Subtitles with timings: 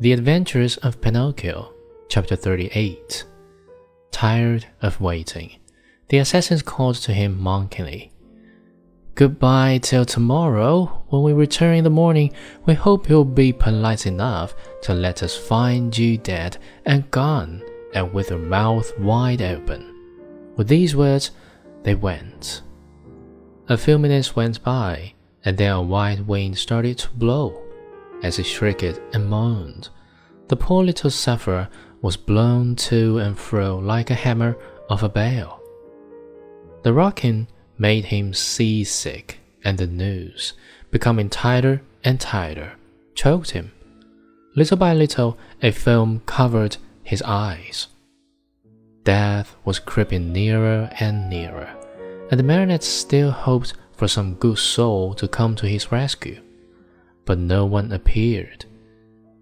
[0.00, 1.74] The Adventures of Pinocchio,
[2.08, 3.24] Chapter 38.
[4.12, 5.58] Tired of waiting,
[6.08, 8.12] the assassins called to him mockingly.
[9.16, 11.02] Goodbye till tomorrow.
[11.08, 12.32] When we return in the morning,
[12.64, 18.14] we hope you'll be polite enough to let us find you dead and gone and
[18.14, 19.96] with your mouth wide open.
[20.54, 21.32] With these words,
[21.82, 22.62] they went.
[23.68, 27.64] A few minutes went by, and then a white wind started to blow.
[28.22, 29.88] As he shrieked and moaned,
[30.48, 31.68] the poor little sufferer
[32.02, 34.56] was blown to and fro like a hammer
[34.88, 35.60] of a bell.
[36.82, 40.54] The rocking made him seasick, and the noose,
[40.90, 42.72] becoming tighter and tighter,
[43.14, 43.72] choked him.
[44.54, 47.88] Little by little, a film covered his eyes.
[49.04, 51.78] Death was creeping nearer and nearer
[52.30, 56.40] and the marionette still hoped for some good soul to come to his rescue.
[57.28, 58.64] But no one appeared.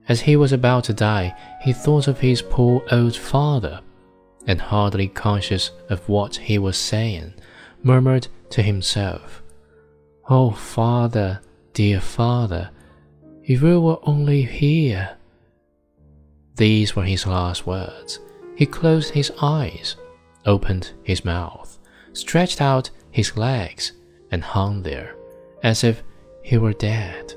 [0.08, 3.80] As he was about to die, he thought of his poor old father,
[4.46, 7.34] and hardly conscious of what he was saying,
[7.84, 9.42] murmured to himself,
[10.28, 11.40] Oh, father,
[11.72, 12.70] dear father,
[13.44, 15.16] if you were only here.
[16.56, 18.18] These were his last words.
[18.56, 19.94] He closed his eyes,
[20.44, 21.76] opened his mouth
[22.16, 23.92] stretched out his legs,
[24.30, 25.14] and hung there
[25.62, 26.02] as if
[26.42, 27.34] he were dead.